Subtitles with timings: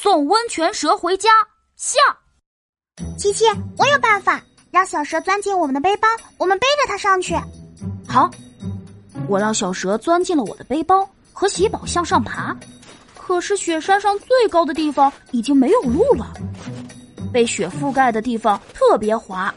[0.00, 1.28] 送温泉蛇回家
[1.74, 1.98] 下。
[3.18, 3.44] 琪琪，
[3.76, 4.40] 我有办法，
[4.70, 7.34] 让小蛇钻进我们的背包，我们背着它上去。
[8.06, 8.30] 好，
[9.26, 12.56] 我让小蛇钻进了我的背包，和喜宝向上爬。
[13.18, 16.32] 可是雪山上最高的地方已经没有路了，
[17.32, 19.52] 被雪覆盖的地方特别滑，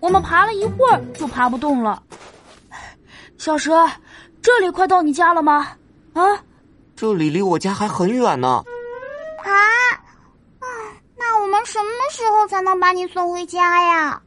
[0.00, 2.02] 我们爬了一会儿就爬不动了。
[3.38, 3.88] 小蛇，
[4.42, 5.68] 这里快到你家了吗？
[6.14, 6.42] 啊，
[6.96, 8.64] 这里离我家还很远呢。
[9.44, 9.52] 啊，
[10.58, 10.66] 啊，
[11.18, 14.22] 那我们什么时候才能把你送回家呀？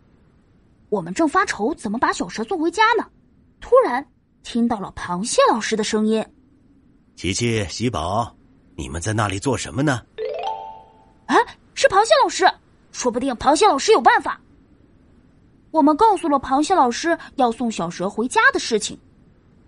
[0.89, 3.05] 我们正发愁怎么把小蛇送回家呢，
[3.61, 4.05] 突然
[4.43, 6.25] 听到了螃蟹老师的声音
[7.15, 8.35] ：“琪琪、喜宝。”
[8.75, 10.03] 你们在那里做什么呢？
[11.25, 11.35] 啊，
[11.73, 12.45] 是螃蟹老师，
[12.91, 14.39] 说不定螃蟹老师有办法。
[15.71, 18.99] 我们告诉了螃蟹老师要送小蛇回家的事情。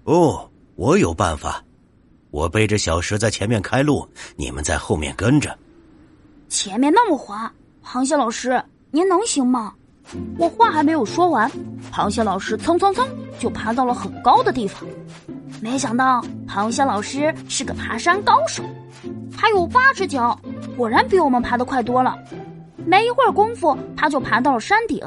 [0.04, 1.64] 哦，我有办法，
[2.32, 5.58] 我背着小蛇在前面开路，你们在后面跟着。
[6.50, 7.52] 前面那么滑，
[7.84, 8.62] 螃蟹老师
[8.92, 9.74] 您能行吗？
[10.38, 11.52] 我话还没有说完，
[11.92, 14.84] 螃蟹老师蹭蹭蹭就爬到了很高的地方。
[15.62, 18.64] 没想到螃蟹老师是个爬山高手。
[19.38, 20.38] 他有八只脚，
[20.76, 22.18] 果然比我们爬的快多了。
[22.86, 25.00] 没一会儿功夫，他就爬到了山顶。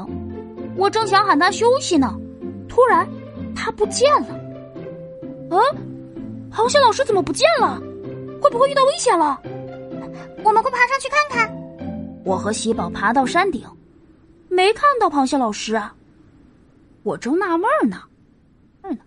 [0.75, 2.15] 我正想喊他休息呢，
[2.67, 3.07] 突然
[3.55, 4.27] 他不见了。
[5.51, 5.59] 嗯，
[6.51, 7.79] 螃蟹老师怎么不见了？
[8.41, 9.39] 会不会遇到危险了？
[10.43, 11.62] 我们快爬上去看看。
[12.23, 13.67] 我和喜宝爬到山顶，
[14.49, 15.93] 没看到螃蟹老师啊。
[17.03, 18.01] 我正纳闷呢，
[18.83, 18.97] 嗯，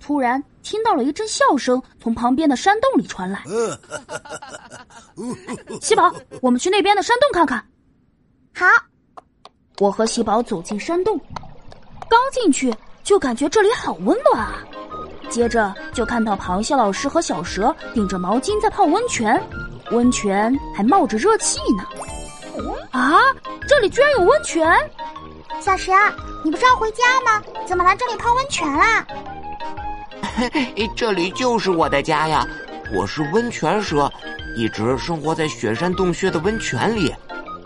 [0.00, 0.42] 突然。
[0.62, 3.42] 听到了一阵笑声从旁边的山洞里传来。
[5.80, 6.12] 喜宝，
[6.42, 7.66] 我们去那边的山洞看看。
[8.54, 8.66] 好，
[9.78, 11.18] 我和喜宝走进山洞，
[12.10, 14.62] 刚进去就感觉这里好温暖啊。
[15.30, 19.42] 接着就看到螃蟹老师和小蛇顶着毛巾在泡温泉，
[19.92, 21.84] 温泉还冒着热气呢。
[22.90, 23.20] 啊，
[23.68, 24.66] 这里居然有温泉！
[25.60, 25.92] 小蛇，
[26.44, 27.42] 你不是要回家吗？
[27.66, 29.06] 怎么来这里泡温泉啦？
[30.96, 32.46] 这里就是我的家呀！
[32.94, 34.10] 我是温泉蛇，
[34.56, 37.14] 一直生活在雪山洞穴的温泉里。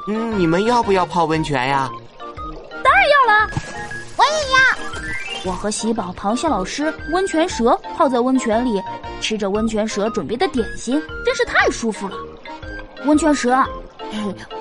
[0.09, 1.89] 嗯，你们要不要泡温泉呀？
[2.83, 3.51] 当然要了，
[4.17, 5.51] 我也要。
[5.51, 8.83] 我和喜宝、螃蟹老师、温泉蛇泡在温泉里，
[9.21, 12.17] 吃着温泉蛇准备的点心，真是太舒服了。
[13.05, 13.63] 温泉蛇，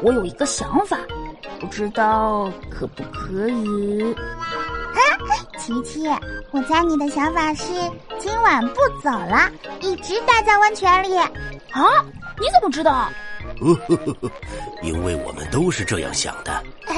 [0.02, 0.98] 我有一个想法，
[1.60, 4.14] 不知道可不可以？
[4.14, 5.02] 啊
[5.58, 6.08] 琪琪，
[6.52, 7.74] 我猜你的想法是
[8.20, 9.50] 今晚不走了，
[9.80, 11.18] 一直待在温泉里。
[11.18, 11.30] 啊？
[12.40, 13.10] 你怎么知道？
[14.82, 16.64] 因为我们都是这样想的。